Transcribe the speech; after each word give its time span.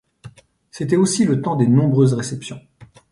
C'était 0.71 0.95
aussi 0.95 1.25
le 1.25 1.43
temps 1.43 1.55
des 1.55 1.67
nombreuses 1.67 2.15
réceptions. 2.15 2.59